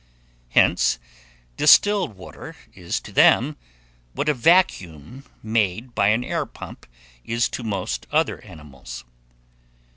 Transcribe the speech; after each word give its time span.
Hence, 0.49 0.97
distilled 1.57 2.15
water 2.17 2.55
is 2.73 2.99
to 3.01 3.11
them 3.11 3.55
what 4.13 4.29
a 4.29 4.33
vacuum 4.33 5.25
made 5.43 5.93
by 5.93 6.07
an 6.07 6.23
air 6.23 6.47
pump, 6.47 6.87
is 7.23 7.47
to 7.49 7.61
most 7.63 8.07
other 8.11 8.43
animals. 8.43 9.05